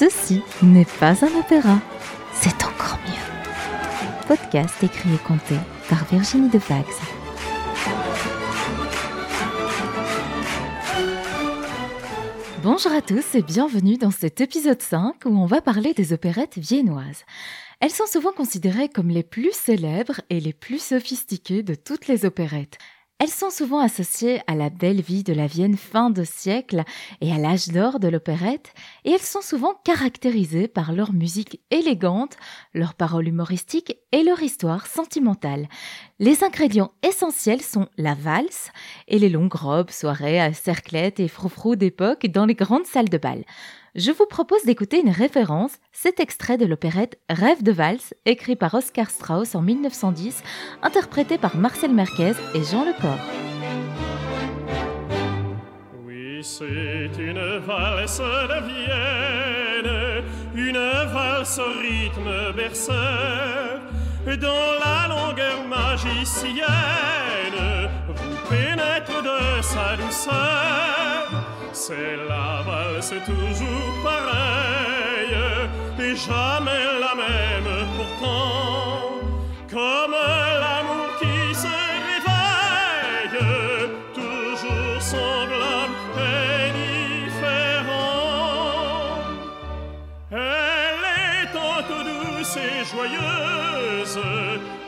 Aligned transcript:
Ceci 0.00 0.40
n'est 0.62 0.86
pas 0.98 1.26
un 1.26 1.38
opéra, 1.38 1.78
c'est 2.32 2.64
encore 2.64 2.98
mieux. 3.04 4.26
Podcast 4.26 4.82
écrit 4.82 5.12
et 5.14 5.18
compté 5.18 5.56
par 5.90 6.06
Virginie 6.06 6.48
Defax. 6.48 6.88
Bonjour 12.62 12.92
à 12.92 13.02
tous 13.02 13.34
et 13.34 13.42
bienvenue 13.42 13.98
dans 13.98 14.10
cet 14.10 14.40
épisode 14.40 14.80
5 14.80 15.16
où 15.26 15.38
on 15.38 15.44
va 15.44 15.60
parler 15.60 15.92
des 15.92 16.14
opérettes 16.14 16.56
viennoises. 16.56 17.26
Elles 17.80 17.90
sont 17.90 18.06
souvent 18.06 18.32
considérées 18.32 18.88
comme 18.88 19.10
les 19.10 19.22
plus 19.22 19.52
célèbres 19.52 20.22
et 20.30 20.40
les 20.40 20.54
plus 20.54 20.82
sophistiquées 20.82 21.62
de 21.62 21.74
toutes 21.74 22.06
les 22.06 22.24
opérettes. 22.24 22.78
Elles 23.22 23.28
sont 23.28 23.50
souvent 23.50 23.80
associées 23.80 24.40
à 24.46 24.54
la 24.54 24.70
belle 24.70 25.02
vie 25.02 25.22
de 25.22 25.34
la 25.34 25.46
Vienne 25.46 25.76
fin 25.76 26.08
de 26.08 26.24
siècle 26.24 26.84
et 27.20 27.30
à 27.30 27.36
l'âge 27.36 27.68
d'or 27.68 28.00
de 28.00 28.08
l'opérette, 28.08 28.72
et 29.04 29.10
elles 29.10 29.20
sont 29.20 29.42
souvent 29.42 29.74
caractérisées 29.84 30.68
par 30.68 30.94
leur 30.94 31.12
musique 31.12 31.60
élégante, 31.70 32.38
leurs 32.72 32.94
paroles 32.94 33.28
humoristiques 33.28 33.98
et 34.12 34.22
leur 34.22 34.42
histoire 34.42 34.86
sentimentale. 34.86 35.68
Les 36.18 36.42
ingrédients 36.44 36.92
essentiels 37.06 37.60
sont 37.60 37.88
la 37.98 38.14
valse 38.14 38.70
et 39.06 39.18
les 39.18 39.28
longues 39.28 39.52
robes, 39.52 39.90
soirées 39.90 40.40
à 40.40 40.54
cerclettes 40.54 41.20
et 41.20 41.28
froufrous 41.28 41.76
d'époque 41.76 42.26
dans 42.26 42.46
les 42.46 42.54
grandes 42.54 42.86
salles 42.86 43.10
de 43.10 43.18
bal 43.18 43.44
je 43.94 44.12
vous 44.12 44.26
propose 44.26 44.62
d'écouter 44.64 45.00
une 45.00 45.10
référence, 45.10 45.72
cet 45.92 46.20
extrait 46.20 46.56
de 46.56 46.64
l'opérette 46.64 47.18
Rêve 47.28 47.62
de 47.62 47.72
valse, 47.72 48.14
écrit 48.24 48.54
par 48.54 48.74
Oscar 48.74 49.10
Strauss 49.10 49.54
en 49.54 49.62
1910, 49.62 50.42
interprété 50.82 51.38
par 51.38 51.56
Marcel 51.56 51.92
Merquez 51.92 52.34
et 52.54 52.62
Jean 52.62 52.84
Lecor. 52.84 53.18
Oui, 56.04 56.40
c'est 56.42 57.10
une 57.18 57.34
de 57.34 58.66
Vienne, 58.68 60.24
une 60.54 60.78
valse 61.12 61.58
rythme 61.58 62.54
berceur, 62.54 63.80
dans 64.24 64.78
la 64.84 65.08
longueur 65.08 65.66
magicienne, 65.66 66.60
vous 68.06 68.48
pénètre 68.48 69.22
de 69.22 69.62
sa 69.62 69.96
douceur 69.96 71.39
c'est 71.90 72.16
la 72.28 72.62
valse 72.66 73.14
toujours 73.26 73.94
pareille 74.04 75.40
et 75.98 76.14
jamais 76.14 76.84
la 77.04 77.14
même. 77.22 77.72
Pourtant 77.96 79.18
comme 79.74 80.16
l'amour 80.62 81.10
qui 81.20 81.38
se 81.62 81.74
réveille 82.08 83.40
toujours 84.14 85.02
semblable 85.12 85.96
et 86.18 86.66
différent. 86.80 87.98
Elle 90.30 91.04
est 91.22 91.46
tantôt 91.58 92.02
douce 92.08 92.56
et 92.68 92.84
joyeuse 92.90 94.20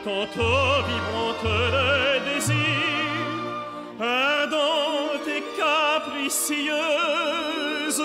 tantôt 0.05 0.69
vibrante 0.87 1.45
de 1.45 2.33
désir 2.33 2.83
capricieuse, 6.33 8.01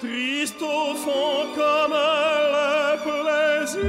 triste 0.00 0.62
au 0.62 0.94
fond 0.94 1.46
comme 1.54 1.92
le 1.92 2.96
plaisir. 3.04 3.82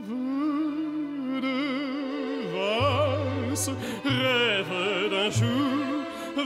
Rêve 0.00 0.10
de 1.42 1.58
valse, 2.54 3.70
rêve 4.04 5.10
d'un 5.10 5.30
jour, 5.30 5.80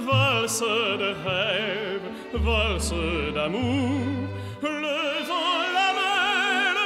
valse 0.06 0.60
de 1.02 1.10
rêve, 1.26 2.06
valse 2.34 2.94
d'amour, 3.34 4.28
le 4.62 5.24
vent 5.28 5.62
la 5.76 5.88
mêle 5.98 6.80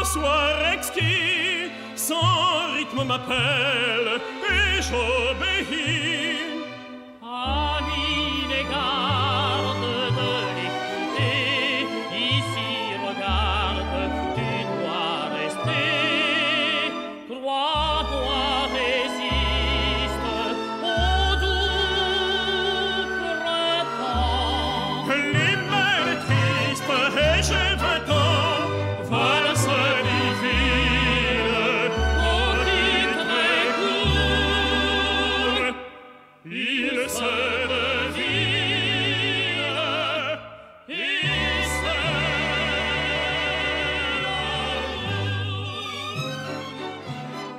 au 0.00 0.04
soir 0.04 0.54
exquis, 0.72 1.15
son 2.06 2.14
rythme 2.76 3.02
m'appelle 3.04 4.20
et 4.48 4.80
j'obéis. 4.80 6.35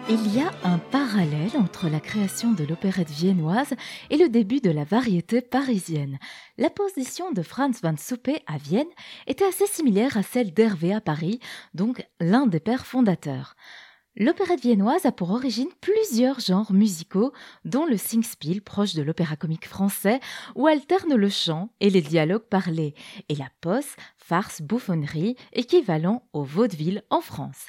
Il 0.09 0.33
y 0.33 0.39
a 0.39 0.53
un 0.63 0.77
parallèle 0.77 1.57
entre 1.57 1.89
la 1.89 1.99
création 1.99 2.53
de 2.53 2.63
l'opérette 2.63 3.09
viennoise 3.09 3.73
et 4.09 4.15
le 4.15 4.29
début 4.29 4.61
de 4.61 4.71
la 4.71 4.85
variété 4.85 5.41
parisienne. 5.41 6.17
La 6.57 6.69
position 6.69 7.33
de 7.33 7.41
Franz 7.41 7.81
van 7.83 7.97
Suppé 7.97 8.41
à 8.47 8.57
Vienne 8.57 8.87
était 9.27 9.43
assez 9.43 9.67
similaire 9.67 10.15
à 10.15 10.23
celle 10.23 10.53
d'Hervé 10.53 10.93
à 10.93 11.01
Paris, 11.01 11.41
donc 11.73 12.07
l'un 12.21 12.47
des 12.47 12.61
pères 12.61 12.85
fondateurs. 12.85 13.57
L'opérette 14.15 14.61
viennoise 14.61 15.05
a 15.05 15.11
pour 15.11 15.31
origine 15.31 15.67
plusieurs 15.81 16.39
genres 16.39 16.71
musicaux, 16.71 17.33
dont 17.65 17.85
le 17.85 17.97
singspiel 17.97 18.61
proche 18.61 18.93
de 18.93 19.01
l'opéra 19.01 19.35
comique 19.35 19.67
français, 19.67 20.21
où 20.55 20.67
alterne 20.67 21.15
le 21.15 21.29
chant 21.29 21.69
et 21.81 21.89
les 21.89 22.01
dialogues 22.01 22.47
parlés, 22.49 22.95
et 23.27 23.35
la 23.35 23.49
posse, 23.59 23.97
farce 24.17 24.61
bouffonnerie, 24.61 25.35
équivalent 25.51 26.23
au 26.31 26.43
vaudeville 26.43 27.03
en 27.09 27.19
France. 27.19 27.67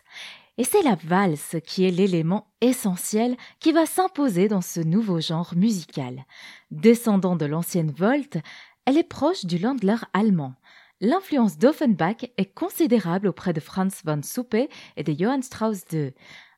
Et 0.59 0.65
c'est 0.65 0.83
la 0.83 0.97
valse 0.97 1.57
qui 1.65 1.85
est 1.85 1.93
l'élément 1.93 2.49
essentiel 2.61 3.37
qui 3.61 3.71
va 3.71 3.87
s'imposer 3.87 4.49
dans 4.49 4.61
ce 4.61 4.81
nouveau 4.81 5.21
genre 5.21 5.55
musical. 5.55 6.27
Descendant 6.73 7.37
de 7.37 7.47
l'ancienne 7.47 7.93
volte, 7.93 8.39
elle 8.85 8.99
est 8.99 9.09
proche 9.09 9.45
du 9.45 9.59
Landler 9.59 9.97
allemand. 10.13 10.55
L'influence 11.01 11.59
d'Offenbach 11.59 12.25
est 12.37 12.53
considérable 12.53 13.29
auprès 13.29 13.53
de 13.53 13.61
Franz 13.61 14.03
von 14.05 14.21
Suppé 14.25 14.69
et 14.97 15.05
de 15.05 15.15
Johann 15.17 15.43
Strauss 15.43 15.85
II. 15.93 16.13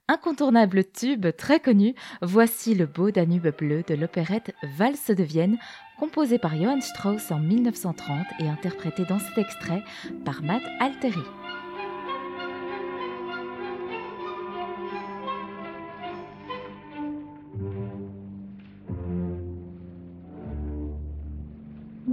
Incontournable 0.09 0.83
tube 0.91 1.27
très 1.37 1.61
connu, 1.61 1.95
voici 2.23 2.75
le 2.75 2.87
beau 2.87 3.11
Danube 3.11 3.55
bleu 3.57 3.85
de 3.87 3.95
l'opérette 3.95 4.55
Valse 4.79 5.11
de 5.11 5.23
Vienne, 5.23 5.59
composé 5.99 6.39
par 6.39 6.57
Johann 6.57 6.81
Strauss 6.81 7.31
en 7.31 7.39
1930 7.39 8.27
et 8.41 8.49
interprété 8.49 9.05
dans 9.05 9.19
cet 9.19 9.37
extrait 9.37 9.85
par 10.25 10.43
Matt 10.43 10.63
Alteri. 10.81 11.21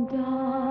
Danube 0.09 0.66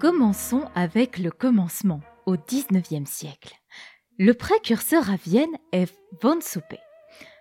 Commençons 0.00 0.62
avec 0.76 1.18
le 1.18 1.32
commencement, 1.32 2.00
au 2.24 2.36
XIXe 2.36 3.10
siècle. 3.10 3.56
Le 4.16 4.32
précurseur 4.32 5.10
à 5.10 5.16
Vienne 5.16 5.56
est 5.72 5.92
von 6.22 6.40
Suppe, 6.40 6.76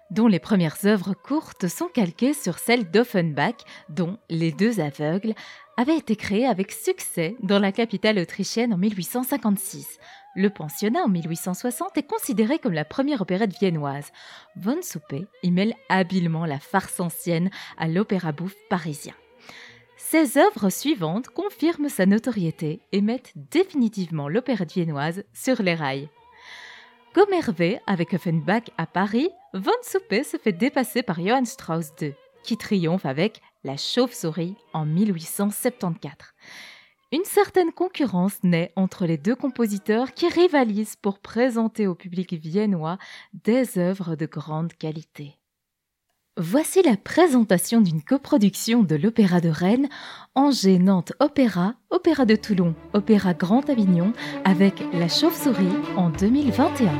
dont 0.10 0.26
les 0.26 0.40
premières 0.40 0.84
œuvres 0.86 1.14
courtes 1.14 1.68
sont 1.68 1.86
calquées 1.86 2.34
sur 2.34 2.58
celles 2.58 2.90
d'Offenbach, 2.90 3.58
dont 3.90 4.18
Les 4.32 4.52
deux 4.52 4.80
aveugles 4.80 5.36
avaient 5.78 6.00
été 6.00 6.16
créées 6.16 6.48
avec 6.48 6.72
succès 6.72 7.36
dans 7.44 7.60
la 7.60 7.72
capitale 7.72 8.18
autrichienne 8.18 8.74
en 8.74 8.78
1856. 8.78 10.00
Le 10.36 10.50
pensionnat 10.50 11.04
en 11.04 11.10
1860 11.10 11.96
est 11.96 12.10
considéré 12.10 12.58
comme 12.58 12.74
la 12.74 12.86
première 12.86 13.22
opérette 13.22 13.56
viennoise. 13.60 14.12
Von 14.56 14.82
Suppe 14.82 15.28
y 15.44 15.52
mêle 15.52 15.76
habilement 15.90 16.48
la 16.48 16.60
farce 16.60 17.00
ancienne 17.00 17.52
à 17.78 17.88
l'opéra 17.88 18.32
bouffe 18.32 18.56
parisien. 18.68 19.14
Ses 20.10 20.38
œuvres 20.38 20.70
suivantes 20.70 21.28
confirment 21.28 21.90
sa 21.90 22.06
notoriété 22.06 22.80
et 22.94 23.02
mettent 23.02 23.34
définitivement 23.36 24.30
l'opérette 24.30 24.72
viennoise 24.72 25.26
sur 25.34 25.62
les 25.62 25.76
rails. 25.76 26.08
Comme 27.14 27.34
Hervé 27.34 27.82
avec 27.88 28.14
Offenbach 28.14 28.70
à 28.78 28.86
Paris, 28.86 29.30
Von 29.54 29.70
Suppe 29.82 30.24
se 30.24 30.38
fait 30.38 30.54
dépasser 30.54 31.04
par 31.04 31.20
Johann 31.20 31.46
Strauss 31.46 31.92
II, 32.00 32.14
qui 32.46 32.56
triomphe 32.56 33.06
avec 33.06 33.42
La 33.66 33.76
Chauve-souris 33.76 34.56
en 34.72 34.86
1874. 34.86 36.16
Une 37.12 37.26
certaine 37.26 37.74
concurrence 37.74 38.42
naît 38.44 38.72
entre 38.78 39.08
les 39.08 39.18
deux 39.18 39.36
compositeurs 39.36 40.14
qui 40.14 40.30
rivalisent 40.30 40.96
pour 40.96 41.20
présenter 41.20 41.86
au 41.86 41.96
public 41.96 42.32
viennois 42.32 42.98
des 43.34 43.78
œuvres 43.78 44.16
de 44.16 44.26
grande 44.26 44.72
qualité. 44.72 45.38
Voici 46.40 46.84
la 46.84 46.96
présentation 46.96 47.82
d'une 47.82 48.04
coproduction 48.04 48.84
de 48.84 48.96
l'Opéra 48.96 49.42
de 49.42 49.50
Rennes, 49.50 49.90
Angers 50.36 50.78
Nantes 50.78 51.12
Opéra, 51.20 51.74
Opéra 51.90 52.26
de 52.26 52.36
Toulon, 52.36 52.76
Opéra 52.94 53.34
Grand 53.34 53.68
Avignon 53.72 54.14
avec 54.46 54.84
La 54.94 55.08
Chauve-souris 55.08 55.66
en 55.96 56.12
2021. 56.12 56.92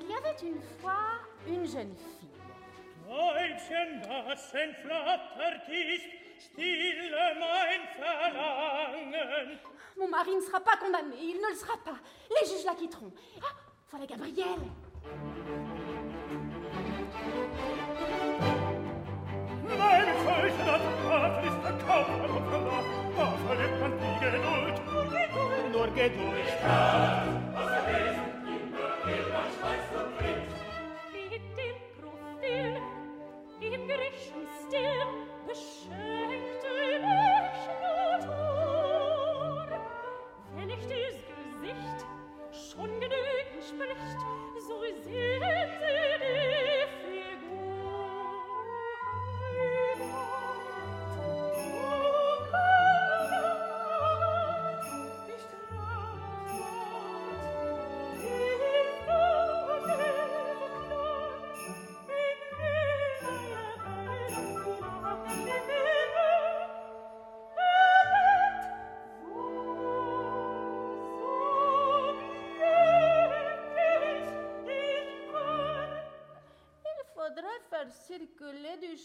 Il 0.00 0.08
y 0.08 0.14
avait 0.14 0.46
une 0.46 0.62
fois 0.80 0.94
une 1.48 1.66
jeune 1.66 1.92
fille. 1.96 2.20
Stille 6.52 7.36
mein 7.38 7.82
Verlangen. 7.98 9.58
Mon 9.96 10.08
mari 10.08 10.34
ne 10.34 10.40
sera 10.40 10.60
pas 10.60 10.76
condamné, 10.76 11.16
il 11.20 11.36
ne 11.36 11.48
le 11.50 11.54
sera 11.54 11.76
pas. 11.84 11.98
Les 12.30 12.48
juges 12.48 12.64
la 12.64 12.74
quitteront. 12.74 13.12
Ah, 13.42 13.54
voilà 13.90 14.06
Gabrielle. 14.06 14.66
Meine 19.78 20.14
Furcht, 20.22 20.60
das 20.66 20.82
Tafel 21.06 21.44
ist 21.48 21.60
verkauft, 21.62 22.30
und 22.30 22.46
da, 22.50 22.58
da 23.16 23.26
verliert 23.46 23.80
man 23.80 23.92
die 24.00 24.16
Geduld. 24.24 24.76
Nur 24.92 25.04
Geduld, 25.04 25.66
nur 25.72 25.88
Geduld. 25.88 27.49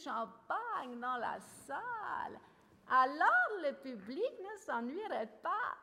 Champagne 0.06 1.00
dans 1.02 1.18
la 1.18 1.40
salle. 1.66 2.40
Alors 2.88 3.50
le 3.64 3.74
public 3.82 4.32
ne 4.40 4.58
s'ennuierait 4.60 5.32
pas. 5.42 5.76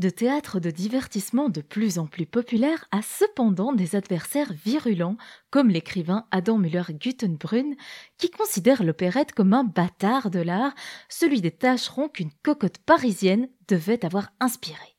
De 0.00 0.10
théâtre 0.10 0.58
de 0.60 0.70
divertissement 0.70 1.50
de 1.50 1.60
plus 1.60 1.98
en 1.98 2.06
plus 2.06 2.26
populaire 2.26 2.86
a 2.90 3.02
cependant 3.02 3.72
des 3.72 3.94
adversaires 3.94 4.52
virulents, 4.64 5.18
comme 5.50 5.68
l'écrivain 5.68 6.26
Adam 6.30 6.58
Müller-Guttenbrunn, 6.58 7.76
qui 8.16 8.30
considère 8.30 8.82
l'opérette 8.82 9.32
comme 9.32 9.52
un 9.52 9.62
bâtard 9.62 10.30
de 10.30 10.40
l'art, 10.40 10.74
celui 11.08 11.42
des 11.42 11.50
tâcherons 11.50 12.08
qu'une 12.08 12.32
cocotte 12.42 12.78
parisienne 12.78 13.48
devait 13.68 14.04
avoir 14.04 14.32
inspiré. 14.40 14.96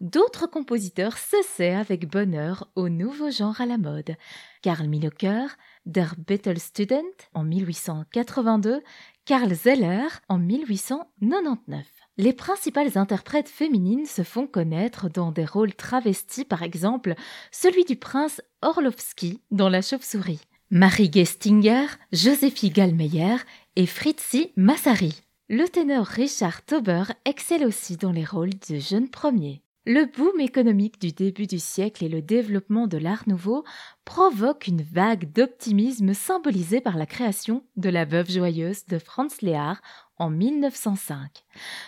D'autres 0.00 0.48
compositeurs 0.48 1.16
cessaient 1.18 1.74
avec 1.74 2.08
bonheur 2.08 2.68
au 2.74 2.88
nouveau 2.88 3.30
genre 3.30 3.60
à 3.60 3.66
la 3.66 3.78
mode. 3.78 4.16
Karl 4.62 4.88
Milocker, 4.88 5.46
Der 5.86 6.14
Bettelstudent 6.16 7.04
en 7.34 7.44
1882, 7.44 8.82
Karl 9.26 9.54
Zeller 9.54 10.08
en 10.28 10.38
1899. 10.38 12.01
Les 12.18 12.34
principales 12.34 12.98
interprètes 12.98 13.48
féminines 13.48 14.04
se 14.04 14.22
font 14.22 14.46
connaître 14.46 15.08
dans 15.08 15.32
des 15.32 15.46
rôles 15.46 15.74
travestis, 15.74 16.44
par 16.44 16.62
exemple 16.62 17.14
celui 17.50 17.84
du 17.86 17.96
prince 17.96 18.42
Orlovski 18.60 19.40
dans 19.50 19.70
La 19.70 19.80
Chauve-souris, 19.80 20.42
Marie 20.70 21.10
Gestinger, 21.10 21.86
Joséphie 22.12 22.68
Gallmeyer 22.68 23.36
et 23.76 23.86
Fritzi 23.86 24.52
Massari. 24.56 25.22
Le 25.48 25.66
ténor 25.66 26.04
Richard 26.04 26.62
Tauber 26.66 27.04
excelle 27.24 27.64
aussi 27.64 27.96
dans 27.96 28.12
les 28.12 28.26
rôles 28.26 28.58
de 28.68 28.78
jeunes 28.78 29.08
premiers. 29.08 29.62
Le 29.84 30.04
boom 30.04 30.38
économique 30.38 31.00
du 31.00 31.10
début 31.10 31.48
du 31.48 31.58
siècle 31.58 32.04
et 32.04 32.08
le 32.08 32.22
développement 32.22 32.86
de 32.86 32.98
l'art 32.98 33.24
nouveau 33.26 33.64
provoquent 34.04 34.68
une 34.68 34.82
vague 34.82 35.32
d'optimisme 35.32 36.14
symbolisée 36.14 36.80
par 36.80 36.96
la 36.96 37.04
création 37.06 37.64
de 37.76 37.88
La 37.88 38.04
Veuve 38.04 38.30
joyeuse 38.30 38.86
de 38.86 38.98
Franz 38.98 39.38
Lehár 39.42 39.82
en 40.22 40.30
1905. 40.30 41.44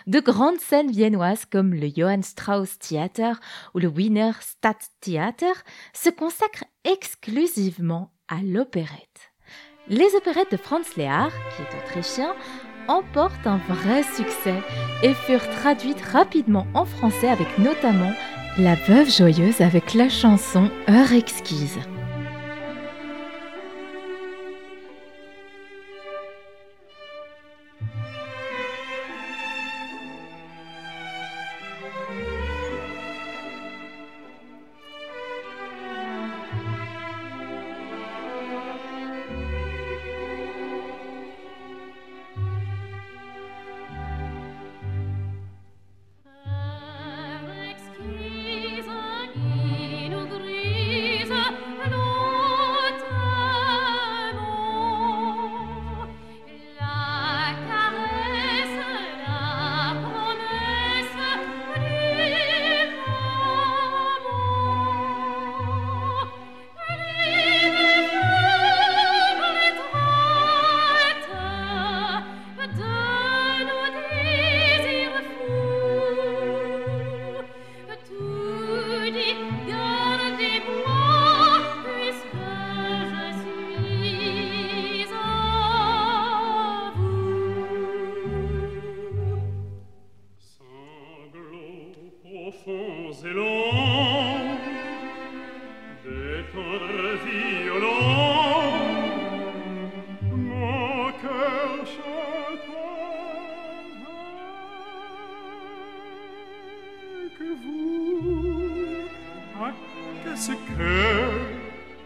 De 0.08 0.18
grandes 0.18 0.58
scènes 0.58 0.90
viennoises 0.90 1.44
comme 1.44 1.72
le 1.72 1.88
Johann 1.94 2.24
Strauss 2.24 2.78
Theater 2.80 3.40
ou 3.74 3.78
le 3.78 3.86
Wiener 3.86 4.32
Stadttheater 4.40 5.54
se 5.92 6.10
consacrent 6.10 6.64
exclusivement 6.84 8.10
à 8.28 8.42
l'opérette. 8.42 9.32
Les 9.86 10.14
opérettes 10.16 10.50
de 10.50 10.56
Franz 10.56 10.90
Lehár, 10.96 11.30
qui 11.54 11.62
est 11.62 11.78
autrichien, 11.78 12.34
emportent 12.88 13.46
un 13.46 13.58
vrai 13.68 14.02
succès 14.02 14.60
et 15.02 15.14
furent 15.14 15.48
traduites 15.60 16.02
rapidement 16.02 16.66
en 16.74 16.84
français 16.84 17.28
avec 17.28 17.58
notamment 17.58 18.12
La 18.58 18.74
Veuve 18.74 19.10
joyeuse 19.10 19.60
avec 19.60 19.94
la 19.94 20.08
chanson 20.08 20.70
Heure 20.88 21.12
exquise. 21.12 21.78
casse 110.34 110.50
cœur, 110.76 111.30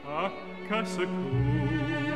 à 0.07 0.31
casse 0.69 0.99
cou. 0.99 2.08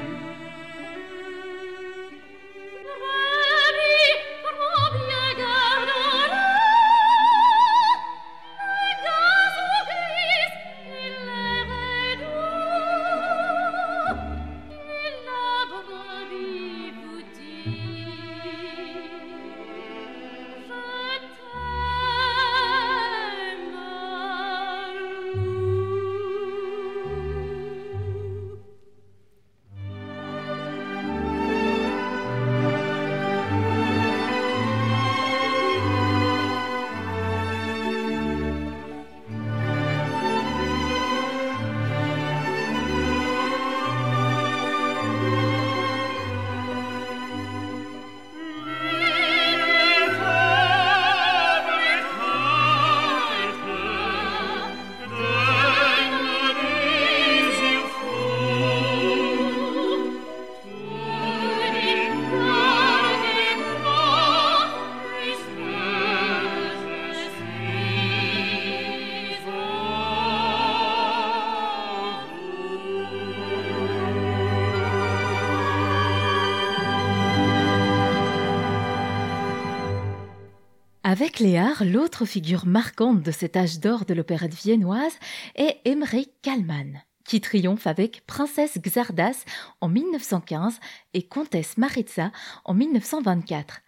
Avec 81.13 81.41
Léard, 81.41 81.85
l'autre 81.85 82.25
figure 82.25 82.65
marquante 82.65 83.21
de 83.21 83.31
cet 83.33 83.55
âge 83.59 83.81
d'or 83.81 84.07
de 84.07 84.15
l'opérette 84.15 84.55
viennoise 84.55 85.13
est 85.57 85.77
Emmerich 85.85 86.31
Kallmann, 86.41 87.03
qui 87.27 87.43
triomphe 87.43 87.87
avec 87.87 88.27
Princesse 88.27 88.79
Xardas 88.79 89.45
en 89.83 89.89
1915 89.89 90.81
et 91.13 91.23
Comtesse 91.25 91.77
Maritza 91.77 92.33
en 92.65 92.73
1924. 92.73 93.83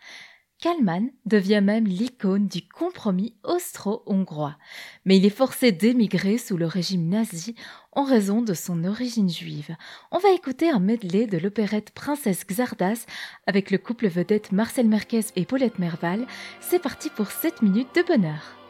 Kallmann 0.64 1.10
devient 1.26 1.60
même 1.62 1.84
l'icône 1.84 2.48
du 2.48 2.66
compromis 2.66 3.34
austro-hongrois, 3.44 4.56
mais 5.04 5.18
il 5.18 5.26
est 5.26 5.28
forcé 5.28 5.72
d'émigrer 5.72 6.38
sous 6.38 6.56
le 6.56 6.64
régime 6.64 7.06
nazi 7.06 7.54
en 7.92 8.04
raison 8.04 8.40
de 8.40 8.54
son 8.54 8.84
origine 8.84 9.28
juive. 9.28 9.76
On 10.10 10.16
va 10.16 10.30
écouter 10.30 10.70
un 10.70 10.78
medley 10.78 11.26
de 11.26 11.36
l'opérette 11.36 11.90
Princesse 11.90 12.46
Xardas 12.46 13.04
avec 13.46 13.70
le 13.70 13.76
couple 13.76 14.08
vedette 14.08 14.52
Marcel 14.52 14.88
Merquez 14.88 15.26
et 15.36 15.44
Paulette 15.44 15.78
Merval. 15.78 16.26
C'est 16.62 16.80
parti 16.80 17.10
pour 17.10 17.30
7 17.30 17.60
minutes 17.60 17.94
de 17.94 18.02
bonheur. 18.02 18.63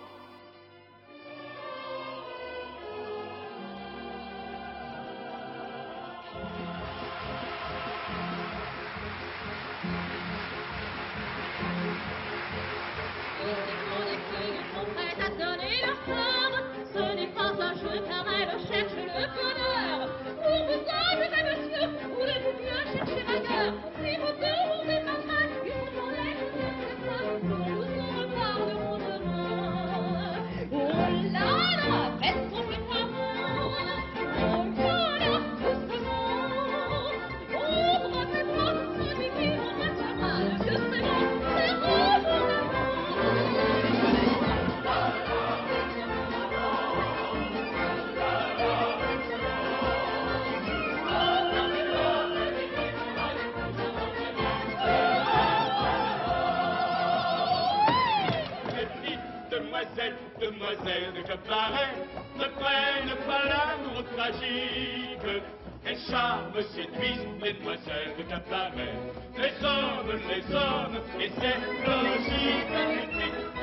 demoiselle 60.45 61.13
de 61.15 61.37
paraît 61.49 61.97
ne 62.37 62.45
prennent 62.61 63.17
pas 63.27 63.45
l'amour 63.51 64.05
tragique. 64.15 65.43
Les 65.87 65.97
charmes 66.09 66.61
séduisent 66.75 67.29
les 67.43 67.53
demoiselles 67.55 68.15
que 68.17 68.23
paraît. 68.51 68.99
Les 69.37 69.55
hommes, 69.65 70.13
les 70.31 70.55
hommes, 70.55 70.99
et 71.21 71.31
c'est 71.39 71.61
logique. 71.87 72.75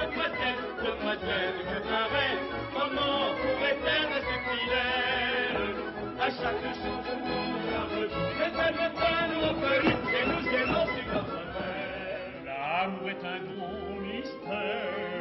Demoiselle, 0.02 0.62
demoiselle 0.86 1.58
de 1.72 1.80
paraît, 1.90 2.38
comment 2.74 3.26
pourrait-elle 3.42 4.08
rester 4.14 4.40
fidèle? 4.48 5.70
À 6.20 6.30
chaque 6.30 6.66
jour 6.80 7.00
de 7.06 7.14
mon 7.26 7.46
Mais 8.38 8.52
elle 8.66 8.76
ne 8.76 8.90
pas 9.00 9.22
nous 9.32 9.54
et 10.10 10.26
nous 10.28 10.46
aimons 10.60 10.88
si 10.94 11.02
L'amour 12.46 13.10
est 13.10 13.24
un 13.26 13.40
grand 13.56 14.00
mystère. 14.00 15.21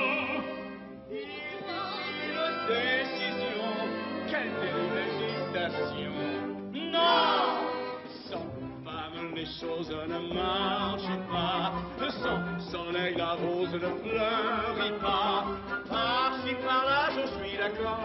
choses 9.61 9.91
ne 9.91 10.33
marchent 10.33 11.19
pas. 11.29 11.73
Le 11.99 12.09
sang, 12.09 12.39
soleil, 12.71 13.13
la 13.15 13.33
rose 13.33 13.73
ne 13.73 13.91
fleurit 14.01 14.97
pas. 14.99 15.45
Par-ci, 15.87 16.55
par-là, 16.65 17.09
je 17.15 17.27
suis 17.37 17.57
d'accord. 17.57 18.01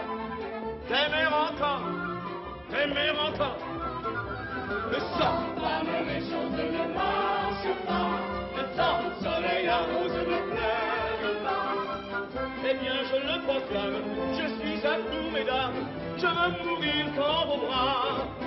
T'aimer 0.87 1.25
encore, 1.25 1.81
t'aimer 2.69 3.09
encore. 3.27 3.57
Le 4.91 4.99
sang, 5.17 5.37
la 5.63 5.83
mauvaise 5.83 6.31
ne 6.31 6.93
marche 6.93 7.69
pas. 7.87 8.09
Le 8.55 8.63
sang, 8.77 8.99
soleil, 9.23 9.65
la 9.65 9.79
rose 9.79 10.13
ne 10.13 10.37
fleurit 10.49 11.39
pas. 11.43 11.73
Eh 12.69 12.73
bien, 12.75 12.97
je 13.09 13.17
le 13.29 13.41
proclame, 13.47 14.03
je 14.33 14.45
suis 14.59 14.85
à 14.85 14.97
vous, 14.99 15.31
mesdames. 15.31 15.87
Je 16.17 16.27
veux 16.27 16.51
mourir 16.63 17.05
dans 17.15 17.45
vos 17.47 17.65
bras. 17.65 18.46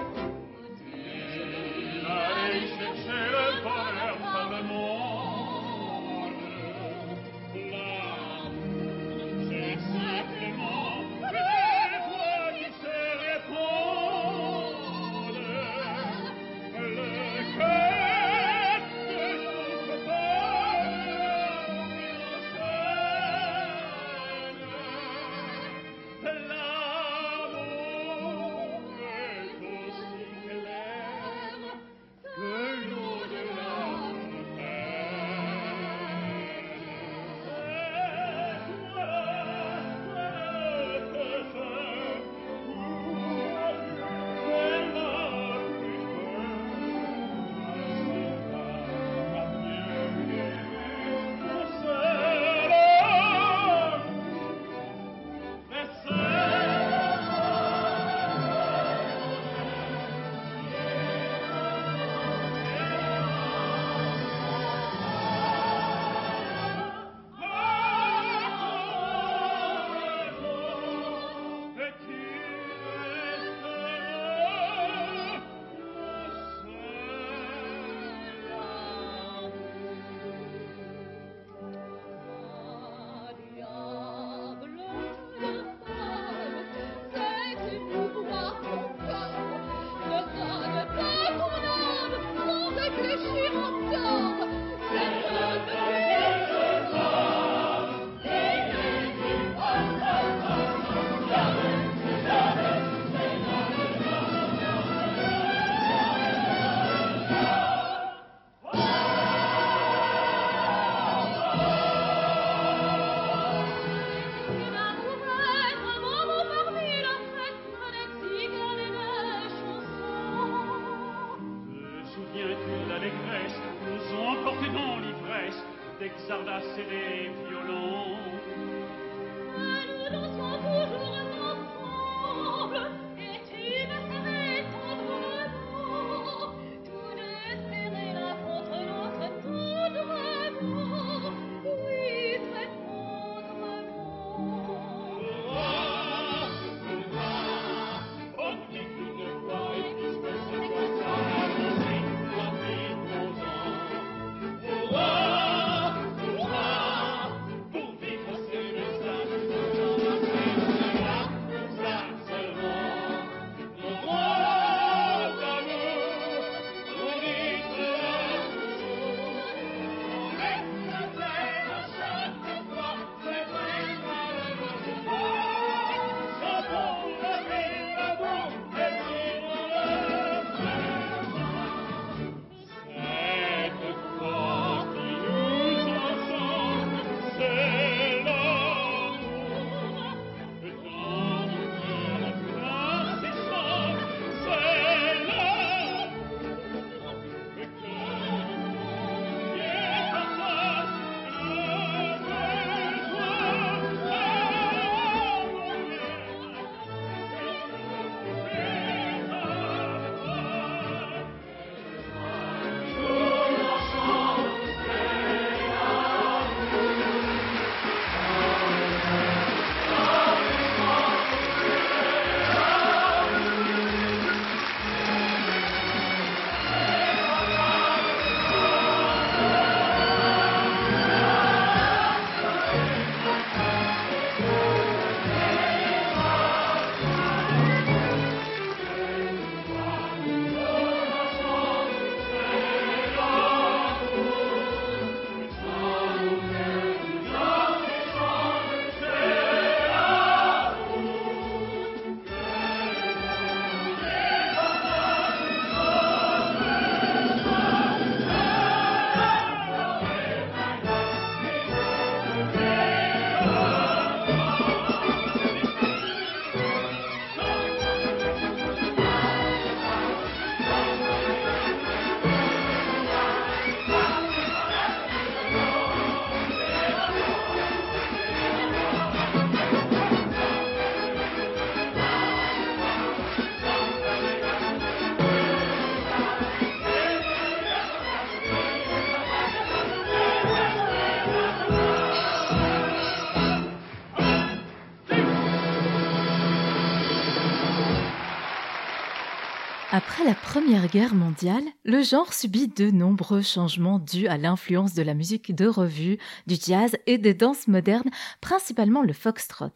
Première 300.50 300.88
Guerre 300.88 301.14
mondiale, 301.14 301.62
le 301.84 302.02
genre 302.02 302.34
subit 302.34 302.66
de 302.66 302.90
nombreux 302.90 303.40
changements 303.40 304.00
dus 304.00 304.26
à 304.26 304.36
l'influence 304.36 304.94
de 304.94 305.02
la 305.02 305.14
musique 305.14 305.54
de 305.54 305.68
revue, 305.68 306.18
du 306.48 306.56
jazz 306.56 306.96
et 307.06 307.18
des 307.18 307.34
danses 307.34 307.68
modernes, 307.68 308.10
principalement 308.40 309.02
le 309.02 309.12
foxtrot. 309.12 309.70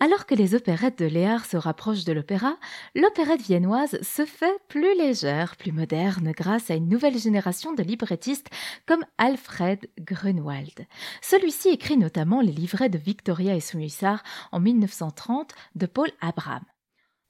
Alors 0.00 0.26
que 0.26 0.34
les 0.34 0.54
opérettes 0.54 0.98
de 0.98 1.06
Léard 1.06 1.46
se 1.46 1.56
rapprochent 1.56 2.04
de 2.04 2.12
l'opéra, 2.12 2.58
l'opérette 2.94 3.40
viennoise 3.40 3.98
se 4.02 4.26
fait 4.26 4.54
plus 4.68 4.94
légère, 4.98 5.56
plus 5.56 5.72
moderne 5.72 6.32
grâce 6.32 6.70
à 6.70 6.74
une 6.74 6.90
nouvelle 6.90 7.16
génération 7.16 7.72
de 7.72 7.82
librettistes 7.82 8.50
comme 8.84 9.06
Alfred 9.16 9.88
Grunwald. 9.98 10.86
Celui-ci 11.22 11.70
écrit 11.70 11.96
notamment 11.96 12.42
les 12.42 12.52
livrets 12.52 12.90
de 12.90 12.98
Victoria 12.98 13.54
et 13.54 13.60
son 13.60 13.78
hussard 13.78 14.22
en 14.50 14.60
1930 14.60 15.54
de 15.74 15.86
Paul 15.86 16.10
Abraham. 16.20 16.64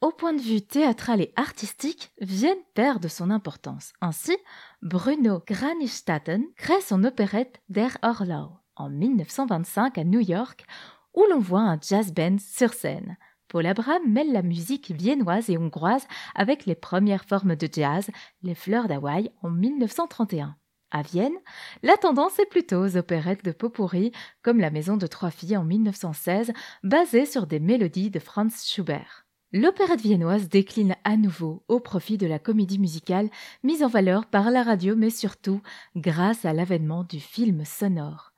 Au 0.03 0.11
point 0.11 0.33
de 0.33 0.41
vue 0.41 0.63
théâtral 0.63 1.21
et 1.21 1.33
artistique, 1.37 2.11
Vienne 2.21 2.59
perd 2.75 3.01
de 3.01 3.07
son 3.07 3.31
importance. 3.31 3.93
Ainsi, 4.01 4.37
Bruno 4.83 5.41
Granistaten 5.47 6.43
crée 6.57 6.81
son 6.81 7.05
opérette 7.05 7.63
Der 7.69 7.97
Orlau 8.03 8.51
en 8.75 8.91
1925 8.91 9.97
à 9.99 10.03
New 10.03 10.19
York, 10.19 10.67
où 11.15 11.25
l'on 11.31 11.39
voit 11.39 11.61
un 11.61 11.79
jazz 11.81 12.13
band 12.13 12.39
sur 12.41 12.75
scène. 12.75 13.17
Paul 13.47 13.65
Abraham 13.65 14.03
mêle 14.09 14.33
la 14.33 14.43
musique 14.43 14.91
viennoise 14.91 15.49
et 15.51 15.57
hongroise 15.57 16.09
avec 16.35 16.67
les 16.67 16.75
premières 16.75 17.25
formes 17.25 17.55
de 17.55 17.69
jazz, 17.73 18.11
les 18.43 18.57
fleurs 18.57 18.89
d'Hawaï 18.89 19.31
en 19.41 19.51
1931. 19.51 20.57
À 20.91 21.03
Vienne, 21.03 21.37
la 21.85 21.97
tendance 21.97 22.41
est 22.41 22.51
plutôt 22.51 22.85
aux 22.85 22.97
opérettes 22.97 23.45
de 23.45 23.53
Potpourri, 23.53 24.11
comme 24.43 24.59
La 24.59 24.71
Maison 24.71 24.97
de 24.97 25.07
Trois 25.07 25.31
Filles 25.31 25.57
en 25.57 25.65
1916, 25.65 26.53
basée 26.83 27.25
sur 27.25 27.47
des 27.47 27.61
mélodies 27.61 28.11
de 28.11 28.19
Franz 28.19 28.67
Schubert. 28.67 29.22
L'opérette 29.55 30.01
viennoise 30.01 30.49
décline 30.49 30.97
à 31.05 31.19
nouveau 31.19 31.63
au 31.69 31.79
profit 31.79 32.17
de 32.17 32.27
la 32.27 32.39
comédie 32.39 32.79
musicale 32.79 33.29
mise 33.63 33.83
en 33.83 33.89
valeur 33.89 34.25
par 34.25 34.51
la 34.51 34.63
radio 34.63 34.97
mais 34.97 35.11
surtout 35.11 35.61
grâce 35.95 36.47
à 36.47 36.55
l'avènement 36.55 37.05
du 37.05 37.21
film 37.21 37.67
sonore. 37.67 38.33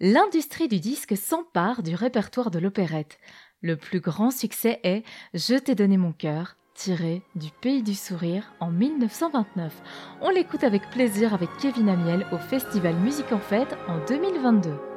L'industrie 0.00 0.68
du 0.68 0.80
disque 0.80 1.18
s'empare 1.18 1.82
du 1.82 1.94
répertoire 1.94 2.50
de 2.50 2.58
l'opérette. 2.58 3.18
Le 3.60 3.76
plus 3.76 4.00
grand 4.00 4.30
succès 4.30 4.80
est 4.84 5.04
Je 5.34 5.54
t'ai 5.54 5.74
donné 5.74 5.98
mon 5.98 6.12
cœur, 6.12 6.56
tiré 6.74 7.20
du 7.34 7.50
Pays 7.60 7.82
du 7.82 7.94
Sourire 7.94 8.50
en 8.58 8.70
1929. 8.70 9.82
On 10.22 10.30
l'écoute 10.30 10.64
avec 10.64 10.88
plaisir 10.88 11.34
avec 11.34 11.50
Kevin 11.60 11.90
Amiel 11.90 12.26
au 12.32 12.38
Festival 12.38 12.94
Musique 12.96 13.32
en 13.32 13.38
Fête 13.38 13.76
en 13.86 13.98
2022. 14.06 14.93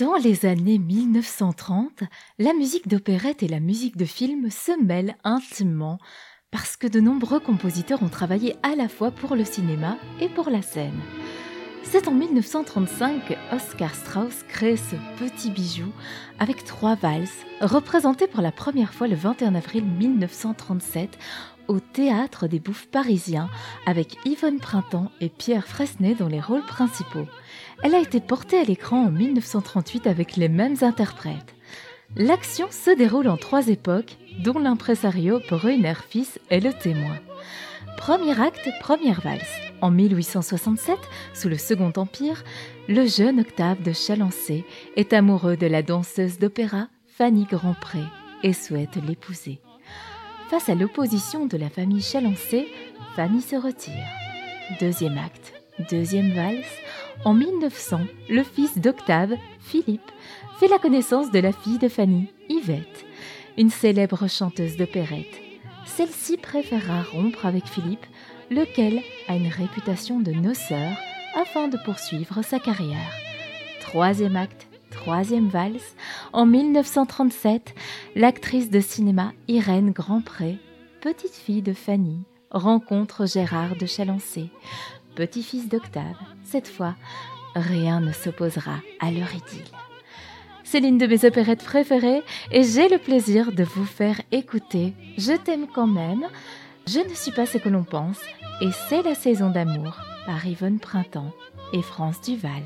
Dans 0.00 0.14
les 0.14 0.46
années 0.46 0.78
1930, 0.78 2.04
la 2.38 2.54
musique 2.54 2.88
d'opérette 2.88 3.42
et 3.42 3.48
la 3.48 3.60
musique 3.60 3.98
de 3.98 4.06
film 4.06 4.50
se 4.50 4.72
mêlent 4.82 5.14
intimement 5.24 5.98
parce 6.50 6.78
que 6.78 6.86
de 6.86 7.00
nombreux 7.00 7.38
compositeurs 7.38 8.02
ont 8.02 8.08
travaillé 8.08 8.56
à 8.62 8.74
la 8.76 8.88
fois 8.88 9.10
pour 9.10 9.36
le 9.36 9.44
cinéma 9.44 9.98
et 10.18 10.30
pour 10.30 10.48
la 10.48 10.62
scène. 10.62 10.98
C'est 11.82 12.08
en 12.08 12.12
1935 12.12 13.26
que 13.28 13.54
Oscar 13.54 13.94
Strauss 13.94 14.42
crée 14.48 14.78
ce 14.78 14.96
petit 15.18 15.50
bijou 15.50 15.92
avec 16.38 16.64
trois 16.64 16.94
valses, 16.94 17.44
représentées 17.60 18.26
pour 18.26 18.40
la 18.40 18.52
première 18.52 18.94
fois 18.94 19.06
le 19.06 19.16
21 19.16 19.54
avril 19.54 19.84
1937 19.84 21.18
au 21.70 21.78
Théâtre 21.78 22.48
des 22.48 22.58
Bouffes 22.58 22.88
parisiens 22.88 23.48
avec 23.86 24.18
Yvonne 24.24 24.58
Printemps 24.58 25.12
et 25.20 25.28
Pierre 25.28 25.68
Fresnay 25.68 26.16
dans 26.16 26.26
les 26.26 26.40
rôles 26.40 26.66
principaux. 26.66 27.26
Elle 27.84 27.94
a 27.94 28.00
été 28.00 28.18
portée 28.18 28.58
à 28.58 28.64
l'écran 28.64 29.06
en 29.06 29.10
1938 29.12 30.08
avec 30.08 30.36
les 30.36 30.48
mêmes 30.48 30.74
interprètes. 30.80 31.54
L'action 32.16 32.66
se 32.72 32.90
déroule 32.90 33.28
en 33.28 33.36
trois 33.36 33.68
époques, 33.68 34.16
dont 34.40 34.58
l'impresario 34.58 35.40
Brunner 35.48 35.94
Fils 36.08 36.40
est 36.50 36.58
le 36.58 36.72
témoin. 36.72 37.16
Premier 37.96 38.38
acte, 38.40 38.68
première 38.80 39.20
valse. 39.20 39.54
En 39.80 39.92
1867, 39.92 40.98
sous 41.34 41.48
le 41.48 41.56
Second 41.56 41.92
Empire, 41.96 42.42
le 42.88 43.06
jeune 43.06 43.38
Octave 43.38 43.80
de 43.82 43.92
Chalancé 43.92 44.64
est 44.96 45.12
amoureux 45.12 45.56
de 45.56 45.68
la 45.68 45.82
danseuse 45.82 46.40
d'opéra 46.40 46.88
Fanny 47.06 47.44
Grandpré 47.44 48.00
et 48.42 48.52
souhaite 48.52 48.96
l'épouser. 49.06 49.60
Face 50.50 50.68
à 50.68 50.74
l'opposition 50.74 51.46
de 51.46 51.56
la 51.56 51.70
famille 51.70 52.02
Chalancé, 52.02 52.66
Fanny 53.14 53.40
se 53.40 53.54
retire. 53.54 54.04
Deuxième 54.80 55.16
acte, 55.16 55.52
deuxième 55.88 56.32
valse. 56.32 56.66
En 57.24 57.34
1900, 57.34 58.00
le 58.28 58.42
fils 58.42 58.76
d'Octave, 58.76 59.36
Philippe, 59.60 60.10
fait 60.58 60.66
la 60.66 60.78
connaissance 60.78 61.30
de 61.30 61.38
la 61.38 61.52
fille 61.52 61.78
de 61.78 61.88
Fanny, 61.88 62.32
Yvette, 62.48 63.06
une 63.58 63.70
célèbre 63.70 64.28
chanteuse 64.28 64.76
d'opérette. 64.76 65.40
Celle-ci 65.86 66.36
préférera 66.36 67.04
rompre 67.04 67.46
avec 67.46 67.66
Philippe, 67.66 68.06
lequel 68.50 69.02
a 69.28 69.36
une 69.36 69.46
réputation 69.46 70.18
de 70.18 70.32
noceur, 70.32 70.96
afin 71.40 71.68
de 71.68 71.78
poursuivre 71.84 72.42
sa 72.42 72.58
carrière. 72.58 73.14
Troisième 73.80 74.34
acte, 74.34 74.66
troisième 74.90 75.48
valse. 75.48 75.94
En 76.32 76.46
1937, 76.46 77.74
l'actrice 78.16 78.70
de 78.70 78.80
cinéma 78.80 79.32
Irène 79.48 79.92
Grandpré, 79.92 80.58
petite 81.00 81.34
fille 81.34 81.62
de 81.62 81.72
Fanny, 81.72 82.24
rencontre 82.50 83.26
Gérard 83.26 83.76
de 83.76 83.86
Chalancé, 83.86 84.50
petit-fils 85.14 85.68
d'Octave. 85.68 86.16
Cette 86.44 86.68
fois, 86.68 86.94
rien 87.54 88.00
ne 88.00 88.12
s'opposera 88.12 88.80
à 89.00 89.10
leur 89.10 89.32
idylle. 89.34 89.72
C'est 90.64 90.80
l'une 90.80 90.98
de 90.98 91.06
mes 91.06 91.24
opérettes 91.24 91.64
préférées 91.64 92.22
et 92.52 92.62
j'ai 92.62 92.88
le 92.88 92.98
plaisir 92.98 93.50
de 93.52 93.64
vous 93.64 93.84
faire 93.84 94.20
écouter 94.30 94.94
Je 95.18 95.32
t'aime 95.32 95.66
quand 95.66 95.88
même, 95.88 96.26
Je 96.86 97.00
ne 97.00 97.14
suis 97.14 97.32
pas 97.32 97.46
ce 97.46 97.58
que 97.58 97.68
l'on 97.68 97.84
pense 97.84 98.20
et 98.60 98.70
C'est 98.88 99.02
la 99.02 99.14
saison 99.14 99.50
d'amour 99.50 99.96
par 100.26 100.46
Yvonne 100.46 100.78
Printemps 100.78 101.32
et 101.72 101.82
France 101.82 102.20
Duval. 102.20 102.62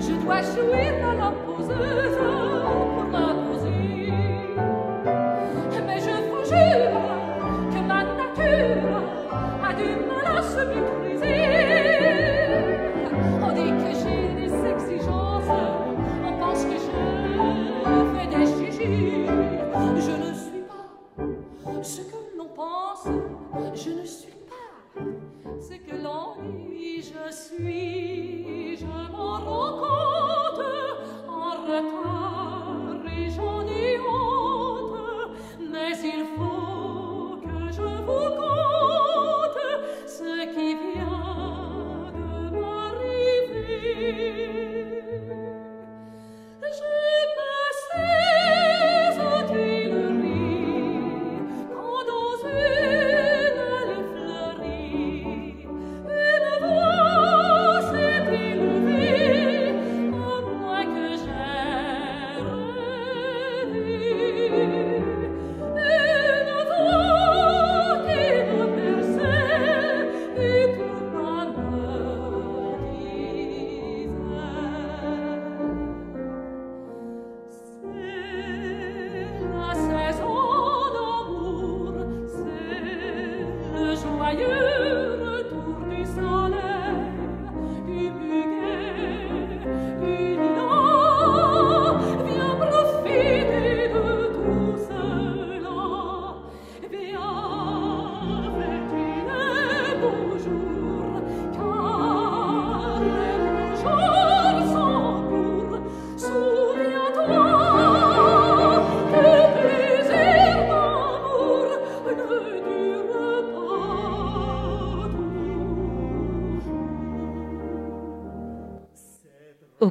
Je 0.00 0.12
dois 0.22 0.42
jouir 0.42 0.92
à 1.02 1.14
la 1.14 1.32
poseuse 1.46 2.33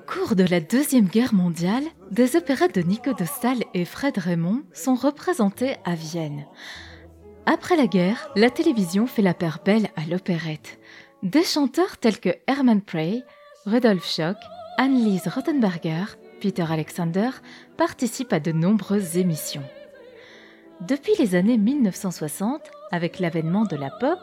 cours 0.05 0.35
de 0.35 0.43
la 0.43 0.59
Deuxième 0.59 1.07
Guerre 1.07 1.33
mondiale, 1.33 1.83
des 2.11 2.35
opérettes 2.35 2.75
de 2.75 2.81
Nico 2.81 3.13
de 3.13 3.25
Stahl 3.25 3.63
et 3.73 3.85
Fred 3.85 4.17
Raymond 4.17 4.63
sont 4.73 4.95
représentées 4.95 5.75
à 5.85 5.95
Vienne. 5.95 6.45
Après 7.45 7.75
la 7.75 7.87
guerre, 7.87 8.29
la 8.35 8.49
télévision 8.49 9.07
fait 9.07 9.21
la 9.21 9.33
paire 9.33 9.59
belle 9.63 9.89
à 9.95 10.05
l'opérette. 10.09 10.79
Des 11.23 11.43
chanteurs 11.43 11.97
tels 11.97 12.19
que 12.19 12.29
Hermann 12.47 12.81
Prey, 12.81 13.23
Rudolf 13.65 14.05
Schock, 14.05 14.37
Anneliese 14.77 15.27
Rottenberger, 15.27 16.05
Peter 16.41 16.65
Alexander 16.69 17.29
participent 17.77 18.33
à 18.33 18.39
de 18.39 18.51
nombreuses 18.51 19.17
émissions. 19.17 19.63
Depuis 20.81 21.13
les 21.19 21.35
années 21.35 21.57
1960, 21.57 22.61
avec 22.91 23.19
l'avènement 23.19 23.63
de 23.63 23.75
la 23.75 23.89
pop, 23.89 24.19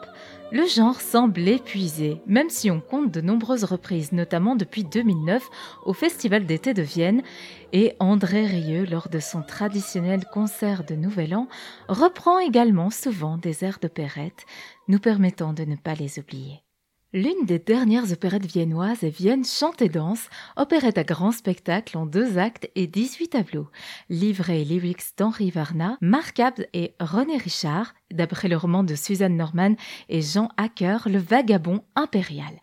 le 0.51 0.65
genre 0.65 0.99
semble 0.99 1.47
épuisé, 1.47 2.21
même 2.27 2.49
si 2.49 2.69
on 2.69 2.81
compte 2.81 3.11
de 3.11 3.21
nombreuses 3.21 3.63
reprises, 3.63 4.11
notamment 4.11 4.55
depuis 4.55 4.83
2009 4.83 5.49
au 5.85 5.93
Festival 5.93 6.45
d'été 6.45 6.73
de 6.73 6.81
Vienne, 6.81 7.23
et 7.73 7.95
André 7.99 8.45
Rieu, 8.45 8.85
lors 8.85 9.07
de 9.07 9.19
son 9.19 9.43
traditionnel 9.43 10.25
concert 10.31 10.83
de 10.83 10.95
Nouvel 10.95 11.35
An, 11.35 11.47
reprend 11.87 12.39
également 12.39 12.89
souvent 12.89 13.37
des 13.37 13.63
airs 13.63 13.79
d'opérette, 13.81 14.45
nous 14.87 14.99
permettant 14.99 15.53
de 15.53 15.63
ne 15.63 15.75
pas 15.77 15.95
les 15.95 16.19
oublier. 16.19 16.61
L'une 17.13 17.45
des 17.45 17.59
dernières 17.59 18.13
opérettes 18.13 18.45
viennoises 18.45 19.03
est 19.03 19.09
Vienne 19.09 19.43
chante 19.43 19.81
et 19.81 19.89
danse, 19.89 20.29
opérette 20.55 20.97
à 20.97 21.03
grand 21.03 21.33
spectacle 21.33 21.97
en 21.97 22.05
deux 22.05 22.37
actes 22.37 22.69
et 22.75 22.87
18 22.87 23.27
tableaux. 23.27 23.67
Livré 24.09 24.61
et 24.61 24.65
lyrics 24.65 25.17
d'Henri 25.17 25.51
Varna, 25.51 25.97
Marcable 25.99 26.67
et 26.71 26.93
René 27.01 27.35
Richard, 27.35 27.93
d'après 28.13 28.47
le 28.47 28.55
roman 28.55 28.85
de 28.85 28.95
Suzanne 28.95 29.35
Norman 29.35 29.75
et 30.07 30.21
Jean 30.21 30.47
Hacker, 30.55 31.09
Le 31.09 31.19
Vagabond 31.19 31.83
impérial. 31.97 32.53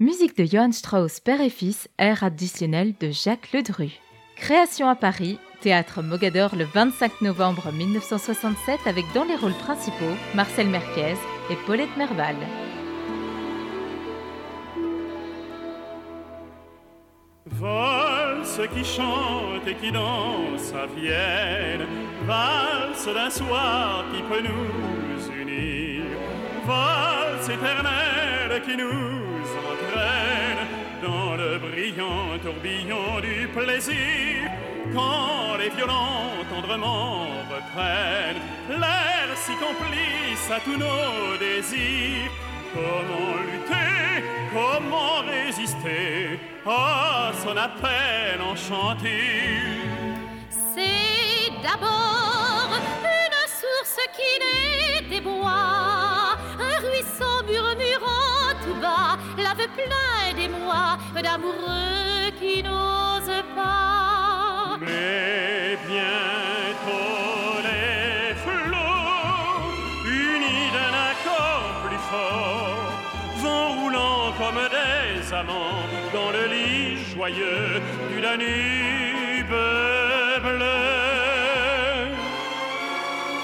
Musique 0.00 0.36
de 0.36 0.46
Johann 0.46 0.72
Strauss, 0.72 1.20
père 1.20 1.40
et 1.40 1.48
fils, 1.48 1.88
air 1.96 2.24
additionnel 2.24 2.94
de 2.98 3.12
Jacques 3.12 3.52
Ledru. 3.52 4.00
Création 4.34 4.88
à 4.88 4.96
Paris, 4.96 5.38
Théâtre 5.60 6.02
Mogador 6.02 6.56
le 6.56 6.64
25 6.64 7.20
novembre 7.20 7.70
1967 7.70 8.80
avec 8.86 9.04
dans 9.14 9.22
les 9.22 9.36
rôles 9.36 9.52
principaux 9.52 10.16
Marcel 10.34 10.66
Merquez 10.66 11.14
et 11.50 11.56
Paulette 11.66 11.96
Merval. 11.96 12.34
Valse 17.62 18.60
qui 18.74 18.84
chante 18.84 19.68
et 19.68 19.76
qui 19.76 19.92
danse 19.92 20.74
à 20.74 20.86
Vienne, 20.86 21.86
valse 22.26 23.06
d'un 23.06 23.30
soir 23.30 24.04
qui 24.12 24.20
peut 24.22 24.42
nous 24.42 25.32
unir, 25.32 26.02
valse 26.66 27.48
éternelle 27.48 28.62
qui 28.66 28.76
nous 28.76 29.46
entraîne 29.70 30.66
dans 31.04 31.36
le 31.36 31.58
brillant 31.58 32.36
tourbillon 32.42 33.20
du 33.20 33.46
plaisir. 33.46 34.50
Quand 34.92 35.56
les 35.56 35.70
violons 35.70 36.42
tendrement 36.50 37.28
reprennent 37.48 38.42
l'air 38.70 39.36
si 39.36 39.52
complice 39.52 40.50
à 40.50 40.58
tous 40.58 40.76
nos 40.76 41.36
désirs, 41.38 42.28
comment 42.72 43.36
lutter, 43.50 44.24
comment 44.52 45.20
résister 45.28 46.40
à 46.66 47.32
son 47.42 47.56
appel 47.56 48.40
enchanté? 48.40 49.18
C'est 50.74 51.50
d'abord 51.62 52.70
une 52.72 53.48
source 53.60 53.98
qui 54.16 54.32
naît 54.42 55.08
des 55.08 55.20
bois, 55.20 56.36
un 56.58 56.76
ruisseau 56.86 57.34
murmurant 57.46 58.54
tout 58.64 58.80
bas, 58.80 59.18
l'aveu 59.36 59.68
plein 59.76 60.34
d'émoi 60.34 60.98
d'amoureux 61.22 62.30
qui 62.40 62.62
n'osent 62.62 63.42
pas. 63.54 64.21
Dans 75.46 76.30
le 76.30 76.46
lit 76.46 76.98
joyeux 77.14 77.80
du 78.10 78.20
Danube 78.20 79.48
bleu. 80.42 80.82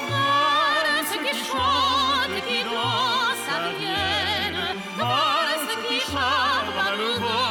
Valse 0.09 1.15
qui 1.25 1.35
chante 1.39 2.35
et 2.37 2.43
qui 2.49 2.61
danse 2.65 3.47
à 3.51 3.59
Vienne, 3.79 4.63
valse 4.97 5.73
qui 5.89 5.99
charme 6.01 6.79
à 6.79 6.93
nouveau 6.97 7.45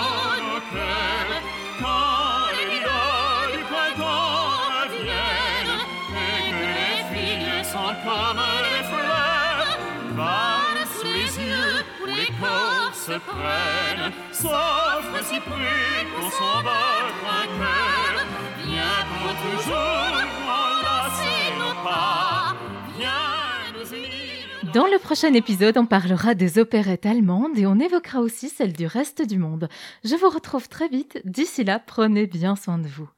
nos 0.44 0.62
cœurs. 0.72 1.42
Quand 1.82 2.48
les 2.58 2.68
lilas 2.74 3.48
du 3.52 3.62
printemps 3.64 4.60
reviennent 4.82 5.78
et 6.14 6.50
que 6.52 6.68
les 6.78 7.00
filles 7.12 7.64
sont 7.66 7.94
comme 8.06 8.44
les 8.72 8.84
fleurs, 8.92 9.72
valent 10.16 10.88
sous 11.00 11.12
les 11.12 11.32
yeux 11.46 11.78
où 12.02 12.06
les 12.06 12.32
corps 12.40 12.94
se 12.94 13.16
prennent, 13.20 14.12
Dans 24.74 24.86
le 24.86 25.00
prochain 25.00 25.34
épisode, 25.34 25.78
on 25.80 25.88
parlera 25.88 26.36
des 26.36 26.60
opérettes 26.60 27.08
allemandes 27.08 27.58
et 27.58 27.66
on 27.66 27.80
évoquera 27.80 28.20
aussi 28.20 28.50
celles 28.50 28.74
du 28.74 28.86
reste 28.86 29.28
du 29.28 29.40
monde. 29.40 29.70
Je 30.04 30.16
vous 30.16 30.30
retrouve 30.30 30.70
très 30.70 30.88
vite. 30.88 31.20
D'ici 31.26 31.64
là, 31.64 31.80
prenez 31.80 32.28
bien 32.28 32.56
soin 32.56 32.78
de 32.78 32.88
vous. 32.88 33.10